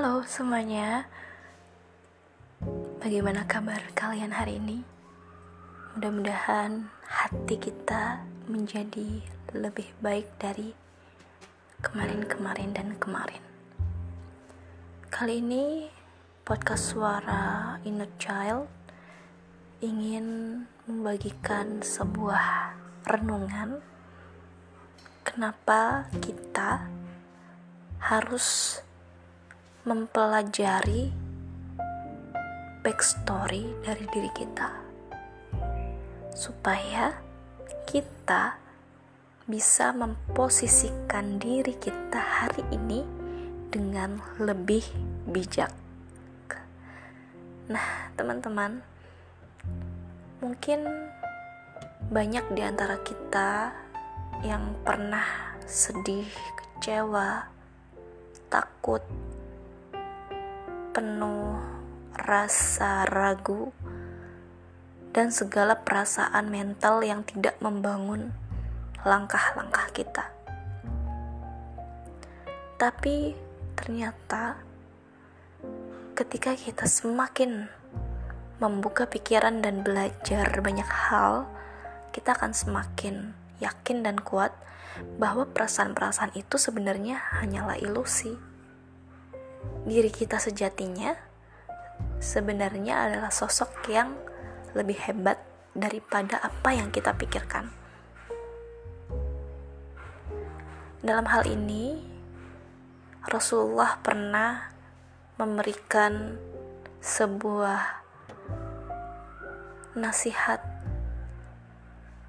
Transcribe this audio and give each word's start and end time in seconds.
Halo 0.00 0.24
semuanya. 0.24 1.04
Bagaimana 3.04 3.44
kabar 3.44 3.84
kalian 3.92 4.32
hari 4.32 4.56
ini? 4.56 4.80
Mudah-mudahan 5.92 6.88
hati 7.04 7.60
kita 7.60 8.24
menjadi 8.48 9.20
lebih 9.52 9.92
baik 10.00 10.24
dari 10.40 10.72
kemarin-kemarin 11.84 12.72
dan 12.72 12.96
kemarin. 12.96 13.44
Kali 15.12 15.44
ini 15.44 15.92
podcast 16.48 16.96
suara 16.96 17.76
inner 17.84 18.08
child 18.16 18.72
ingin 19.84 20.64
membagikan 20.88 21.84
sebuah 21.84 22.72
renungan. 23.04 23.84
Kenapa 25.28 26.08
kita 26.24 26.88
harus 28.00 28.80
mempelajari 29.80 31.08
backstory 32.84 33.64
dari 33.80 34.04
diri 34.12 34.30
kita 34.36 34.68
supaya 36.36 37.16
kita 37.88 38.60
bisa 39.48 39.90
memposisikan 39.96 41.40
diri 41.40 41.72
kita 41.80 42.20
hari 42.20 42.60
ini 42.70 43.02
dengan 43.72 44.20
lebih 44.36 44.84
bijak. 45.26 45.72
Nah, 47.72 48.12
teman-teman, 48.20 48.84
mungkin 50.44 50.84
banyak 52.12 52.46
di 52.52 52.62
antara 52.62 53.00
kita 53.00 53.72
yang 54.44 54.76
pernah 54.84 55.56
sedih, 55.64 56.28
kecewa, 56.58 57.48
takut, 58.50 59.02
penuh 60.90 61.54
rasa 62.18 63.06
ragu 63.06 63.70
dan 65.14 65.30
segala 65.30 65.78
perasaan 65.78 66.50
mental 66.50 67.02
yang 67.06 67.22
tidak 67.22 67.58
membangun 67.62 68.34
langkah-langkah 69.06 69.86
kita. 69.94 70.30
Tapi 72.74 73.38
ternyata 73.78 74.58
ketika 76.18 76.58
kita 76.58 76.84
semakin 76.90 77.70
membuka 78.60 79.08
pikiran 79.08 79.62
dan 79.62 79.80
belajar 79.86 80.50
banyak 80.60 80.88
hal, 80.88 81.48
kita 82.12 82.34
akan 82.34 82.52
semakin 82.52 83.32
yakin 83.62 84.02
dan 84.02 84.18
kuat 84.20 84.52
bahwa 85.16 85.46
perasaan-perasaan 85.48 86.34
itu 86.34 86.58
sebenarnya 86.58 87.40
hanyalah 87.40 87.78
ilusi 87.78 88.49
diri 89.84 90.12
kita 90.12 90.36
sejatinya 90.36 91.16
sebenarnya 92.20 93.08
adalah 93.08 93.32
sosok 93.32 93.88
yang 93.88 94.12
lebih 94.76 94.96
hebat 95.08 95.40
daripada 95.72 96.38
apa 96.38 96.70
yang 96.76 96.92
kita 96.92 97.16
pikirkan. 97.16 97.72
Dalam 101.00 101.24
hal 101.24 101.48
ini, 101.48 101.96
Rasulullah 103.24 103.96
pernah 104.04 104.68
memberikan 105.40 106.36
sebuah 107.00 108.04
nasihat 109.96 110.60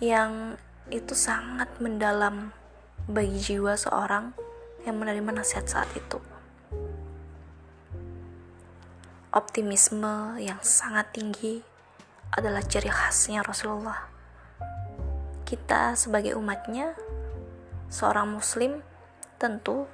yang 0.00 0.56
itu 0.88 1.12
sangat 1.12 1.68
mendalam 1.78 2.56
bagi 3.04 3.36
jiwa 3.36 3.76
seorang 3.76 4.32
yang 4.88 4.96
menerima 4.96 5.44
nasihat 5.44 5.68
saat 5.68 5.88
itu 5.92 6.33
optimisme 9.34 10.38
yang 10.38 10.62
sangat 10.62 11.10
tinggi 11.10 11.58
adalah 12.30 12.62
ciri 12.62 12.86
khasnya 12.86 13.42
Rasulullah. 13.42 14.06
Kita 15.42 15.98
sebagai 15.98 16.38
umatnya, 16.38 16.94
seorang 17.90 18.30
muslim 18.30 18.78
tentu 19.42 19.90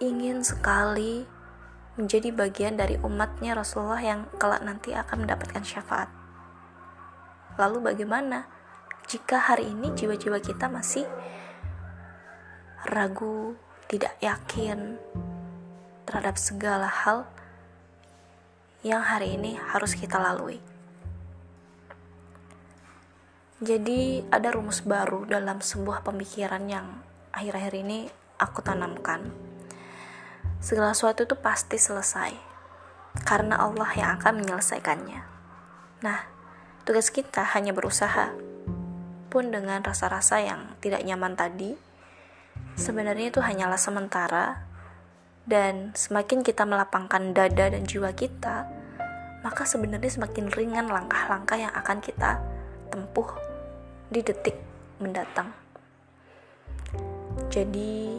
ingin 0.00 0.40
sekali 0.40 1.28
menjadi 2.00 2.32
bagian 2.32 2.80
dari 2.80 2.96
umatnya 3.04 3.52
Rasulullah 3.52 4.00
yang 4.00 4.24
kelak 4.40 4.64
nanti 4.64 4.96
akan 4.96 5.28
mendapatkan 5.28 5.60
syafaat. 5.60 6.08
Lalu 7.60 7.92
bagaimana 7.92 8.48
jika 9.04 9.36
hari 9.36 9.68
ini 9.68 9.92
jiwa-jiwa 9.92 10.40
kita 10.40 10.72
masih 10.72 11.04
ragu, 12.88 13.52
tidak 13.88 14.16
yakin 14.24 14.96
terhadap 16.08 16.40
segala 16.40 16.88
hal 16.88 17.28
yang 18.86 19.02
hari 19.02 19.34
ini 19.34 19.58
harus 19.58 19.98
kita 19.98 20.22
lalui. 20.22 20.62
Jadi, 23.58 24.22
ada 24.30 24.54
rumus 24.54 24.84
baru 24.84 25.26
dalam 25.26 25.58
sebuah 25.58 26.06
pemikiran 26.06 26.62
yang 26.70 27.02
akhir-akhir 27.34 27.74
ini 27.82 28.06
aku 28.38 28.62
tanamkan. 28.62 29.32
Segala 30.62 30.94
sesuatu 30.94 31.26
itu 31.26 31.34
pasti 31.34 31.80
selesai 31.80 32.36
karena 33.24 33.58
Allah 33.58 33.88
yang 33.96 34.20
akan 34.20 34.44
menyelesaikannya. 34.44 35.20
Nah, 36.04 36.20
tugas 36.84 37.08
kita 37.08 37.42
hanya 37.56 37.72
berusaha. 37.72 38.36
Pun 39.32 39.50
dengan 39.50 39.82
rasa-rasa 39.82 40.38
yang 40.44 40.76
tidak 40.84 41.02
nyaman 41.02 41.34
tadi, 41.34 41.74
sebenarnya 42.76 43.32
itu 43.32 43.40
hanyalah 43.40 43.80
sementara 43.80 44.68
dan 45.48 45.96
semakin 45.96 46.44
kita 46.44 46.68
melapangkan 46.68 47.32
dada 47.32 47.72
dan 47.72 47.88
jiwa 47.88 48.12
kita, 48.12 48.68
maka 49.46 49.62
sebenarnya 49.62 50.10
semakin 50.10 50.50
ringan 50.50 50.90
langkah-langkah 50.90 51.54
yang 51.54 51.70
akan 51.70 52.02
kita 52.02 52.42
tempuh 52.90 53.30
di 54.10 54.18
detik 54.26 54.58
mendatang. 54.98 55.54
Jadi, 57.46 58.18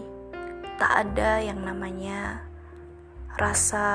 tak 0.79 0.91
ada 1.03 1.43
yang 1.43 1.59
namanya 1.67 2.47
rasa 3.35 3.87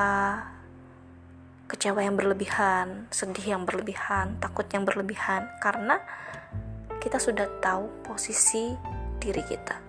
kecewa 1.65 2.05
yang 2.05 2.13
berlebihan, 2.13 3.09
sedih 3.09 3.57
yang 3.57 3.65
berlebihan, 3.65 4.37
takut 4.37 4.69
yang 4.69 4.85
berlebihan, 4.85 5.49
karena 5.57 5.97
kita 7.01 7.17
sudah 7.17 7.49
tahu 7.65 7.89
posisi 8.05 8.77
diri 9.17 9.41
kita. 9.41 9.81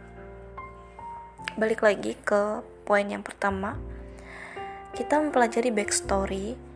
Balik 1.61 1.85
lagi 1.85 2.17
ke 2.17 2.65
poin 2.89 3.05
yang 3.05 3.21
pertama, 3.21 3.77
kita 4.97 5.21
mempelajari 5.21 5.69
backstory, 5.69 6.74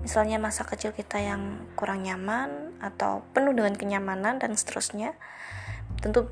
misalnya 0.00 0.40
masa 0.40 0.64
kecil 0.64 0.96
kita 0.96 1.20
yang 1.20 1.64
kurang 1.76 2.04
nyaman 2.04 2.76
atau 2.80 3.24
penuh 3.36 3.52
dengan 3.52 3.76
kenyamanan 3.76 4.40
dan 4.40 4.56
seterusnya, 4.56 5.12
tentu 6.00 6.28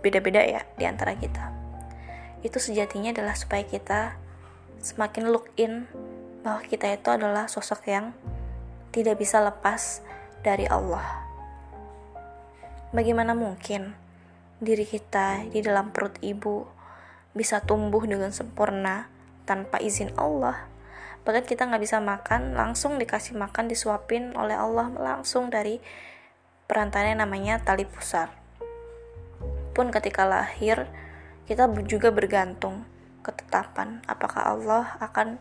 beda-beda 0.00 0.44
ya 0.44 0.62
di 0.76 0.84
antara 0.84 1.16
kita. 1.16 1.52
Itu 2.44 2.58
sejatinya 2.60 3.14
adalah 3.14 3.38
supaya 3.38 3.64
kita 3.64 4.16
semakin 4.82 5.30
look 5.30 5.48
in 5.56 5.86
bahwa 6.42 6.60
kita 6.66 6.90
itu 6.90 7.08
adalah 7.08 7.46
sosok 7.46 7.86
yang 7.86 8.10
tidak 8.90 9.16
bisa 9.22 9.38
lepas 9.40 10.02
dari 10.42 10.66
Allah. 10.66 11.22
Bagaimana 12.92 13.32
mungkin 13.32 13.96
diri 14.60 14.84
kita 14.84 15.48
di 15.48 15.64
dalam 15.64 15.94
perut 15.94 16.18
ibu 16.20 16.68
bisa 17.32 17.64
tumbuh 17.64 18.04
dengan 18.04 18.34
sempurna 18.34 19.08
tanpa 19.48 19.80
izin 19.80 20.12
Allah. 20.20 20.71
Bahkan 21.22 21.44
kita 21.46 21.70
nggak 21.70 21.82
bisa 21.82 22.02
makan, 22.02 22.58
langsung 22.58 22.98
dikasih 22.98 23.38
makan, 23.38 23.70
disuapin 23.70 24.34
oleh 24.34 24.58
Allah 24.58 24.90
langsung 24.98 25.48
dari 25.48 25.78
perantara 26.66 27.14
namanya 27.14 27.62
tali 27.62 27.86
pusar. 27.86 28.34
Pun 29.72 29.94
ketika 29.94 30.26
lahir, 30.26 30.90
kita 31.46 31.70
juga 31.86 32.10
bergantung 32.10 32.84
ketetapan 33.22 34.02
apakah 34.10 34.42
Allah 34.56 34.98
akan 34.98 35.38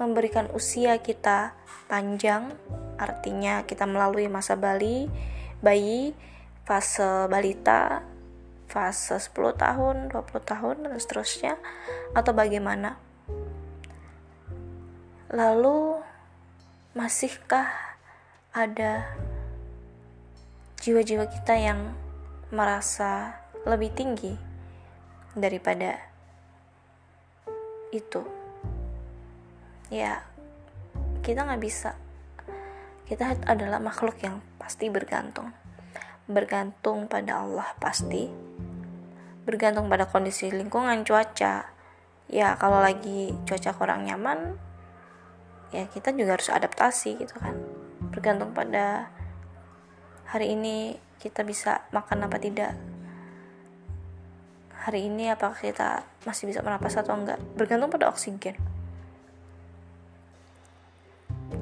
memberikan 0.00 0.48
usia 0.56 0.98
kita 0.98 1.52
panjang, 1.86 2.56
artinya 2.96 3.62
kita 3.68 3.84
melalui 3.84 4.26
masa 4.26 4.56
bali, 4.56 5.06
bayi, 5.60 6.16
fase 6.64 7.28
balita, 7.28 8.00
fase 8.66 9.20
10 9.20 9.52
tahun, 9.60 9.96
20 10.08 10.42
tahun 10.42 10.76
dan 10.88 10.96
seterusnya 10.96 11.54
atau 12.16 12.32
bagaimana? 12.32 12.96
Lalu 15.32 15.96
masihkah 16.92 17.72
ada 18.52 19.08
jiwa-jiwa 20.84 21.24
kita 21.24 21.56
yang 21.56 21.96
merasa 22.52 23.40
lebih 23.64 23.96
tinggi 23.96 24.36
daripada 25.32 25.96
itu? 27.96 28.20
Ya, 29.88 30.20
kita 31.24 31.48
nggak 31.48 31.62
bisa. 31.64 31.96
Kita 33.08 33.40
adalah 33.48 33.80
makhluk 33.80 34.20
yang 34.20 34.44
pasti 34.60 34.92
bergantung 34.92 35.50
bergantung 36.30 37.10
pada 37.10 37.42
Allah 37.42 37.74
pasti 37.82 38.30
bergantung 39.42 39.90
pada 39.90 40.06
kondisi 40.06 40.54
lingkungan 40.54 41.02
cuaca 41.02 41.66
ya 42.30 42.48
kalau 42.56 42.78
lagi 42.78 43.34
cuaca 43.42 43.74
kurang 43.74 44.06
nyaman 44.06 44.54
ya 45.72 45.88
kita 45.88 46.12
juga 46.12 46.36
harus 46.36 46.52
adaptasi 46.52 47.16
gitu 47.16 47.34
kan. 47.40 47.56
Bergantung 48.12 48.52
pada 48.52 49.08
hari 50.28 50.52
ini 50.52 51.00
kita 51.16 51.42
bisa 51.42 51.88
makan 51.90 52.28
apa 52.28 52.36
tidak. 52.36 52.76
Hari 54.84 55.08
ini 55.08 55.32
apakah 55.32 55.56
kita 55.56 56.04
masih 56.28 56.52
bisa 56.52 56.60
bernapas 56.60 56.94
atau 57.00 57.16
enggak. 57.16 57.40
Bergantung 57.56 57.88
pada 57.88 58.12
oksigen. 58.12 58.58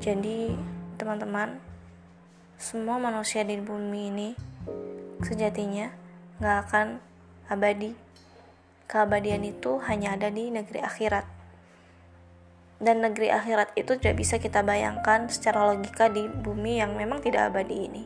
Jadi 0.00 0.56
teman-teman 0.98 1.60
semua 2.56 2.96
manusia 2.96 3.44
di 3.44 3.60
bumi 3.60 4.10
ini 4.10 4.28
sejatinya 5.22 5.92
nggak 6.40 6.56
akan 6.66 6.86
abadi. 7.46 7.92
Keabadian 8.90 9.46
itu 9.46 9.78
hanya 9.86 10.18
ada 10.18 10.32
di 10.34 10.50
negeri 10.50 10.82
akhirat 10.82 11.39
dan 12.81 13.05
negeri 13.05 13.29
akhirat 13.29 13.77
itu 13.77 14.00
tidak 14.00 14.17
bisa 14.19 14.41
kita 14.41 14.65
bayangkan 14.65 15.29
secara 15.29 15.69
logika 15.71 16.09
di 16.09 16.27
bumi 16.27 16.81
yang 16.81 16.97
memang 16.97 17.21
tidak 17.21 17.53
abadi 17.53 17.87
ini 17.87 18.03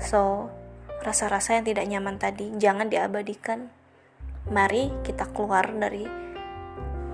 so 0.00 0.52
rasa-rasa 1.00 1.56
yang 1.56 1.64
tidak 1.64 1.88
nyaman 1.88 2.20
tadi 2.20 2.52
jangan 2.60 2.92
diabadikan 2.92 3.72
mari 4.48 4.88
kita 5.04 5.28
keluar 5.32 5.68
dari 5.68 6.04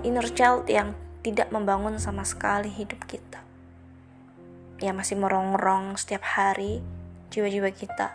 inner 0.06 0.26
child 0.30 0.70
yang 0.70 0.94
tidak 1.26 1.50
membangun 1.50 1.98
sama 1.98 2.22
sekali 2.22 2.70
hidup 2.70 3.02
kita. 3.10 3.42
Ya 4.78 4.94
masih 4.94 5.18
merongrong 5.18 5.98
setiap 5.98 6.22
hari 6.22 6.78
jiwa-jiwa 7.34 7.74
kita 7.74 8.14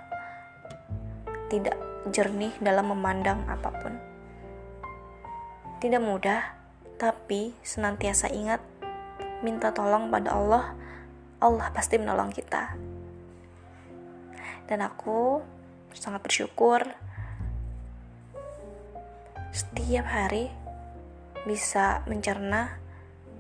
tidak 1.52 1.76
jernih 2.08 2.56
dalam 2.64 2.96
memandang 2.96 3.44
apa 3.52 3.70
pun. 3.76 3.94
Tidak 5.84 6.00
mudah, 6.00 6.56
tapi 7.02 7.50
senantiasa 7.66 8.30
ingat 8.30 8.62
minta 9.42 9.74
tolong 9.74 10.14
pada 10.14 10.38
Allah, 10.38 10.78
Allah 11.42 11.74
pasti 11.74 11.98
menolong 11.98 12.30
kita. 12.30 12.78
Dan 14.70 14.86
aku 14.86 15.42
sangat 15.98 16.22
bersyukur 16.22 16.86
setiap 19.50 20.06
hari 20.06 20.54
bisa 21.50 22.06
mencerna 22.06 22.78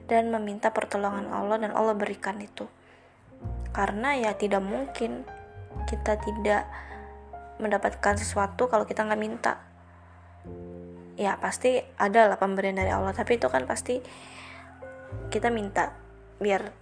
dan 0.10 0.34
meminta 0.34 0.74
pertolongan 0.74 1.30
Allah 1.30 1.62
dan 1.62 1.78
Allah 1.78 1.94
berikan 1.94 2.42
itu. 2.42 2.66
Karena 3.70 4.18
ya 4.18 4.34
tidak 4.34 4.66
mungkin 4.66 5.22
kita 5.86 6.18
tidak 6.18 6.66
mendapatkan 7.62 8.18
sesuatu 8.18 8.66
kalau 8.66 8.90
kita 8.90 9.06
nggak 9.06 9.22
minta. 9.22 9.71
Ya 11.22 11.38
pasti 11.38 11.86
ada 12.02 12.26
lah 12.26 12.42
pemberian 12.42 12.74
dari 12.74 12.90
Allah, 12.90 13.14
tapi 13.14 13.38
itu 13.38 13.46
kan 13.46 13.70
pasti 13.70 14.02
kita 15.30 15.54
minta 15.54 15.94
biar 16.42 16.74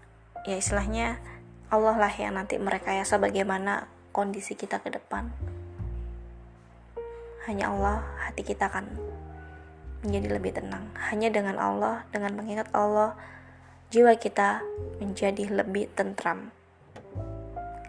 ya 0.47 0.55
istilahnya 0.55 1.19
Allah 1.67 1.99
lah 1.99 2.13
yang 2.15 2.39
nanti 2.39 2.55
merekayasa 2.55 3.19
bagaimana 3.19 3.91
kondisi 4.15 4.55
kita 4.55 4.79
ke 4.79 4.95
depan. 4.95 5.27
Hanya 7.51 7.67
Allah 7.75 8.07
hati 8.23 8.47
kita 8.47 8.71
kan 8.71 8.87
menjadi 10.07 10.39
lebih 10.39 10.55
tenang. 10.55 10.87
Hanya 11.11 11.27
dengan 11.35 11.59
Allah, 11.59 12.07
dengan 12.15 12.39
mengingat 12.39 12.71
Allah, 12.71 13.19
jiwa 13.91 14.15
kita 14.15 14.63
menjadi 15.03 15.51
lebih 15.51 15.91
tentram. 15.99 16.55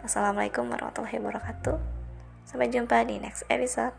Assalamualaikum 0.03 0.67
warahmatullahi 0.67 1.15
wabarakatuh. 1.15 1.77
Sampai 2.43 2.67
jumpa 2.67 3.07
di 3.07 3.23
next 3.23 3.47
episode. 3.47 3.95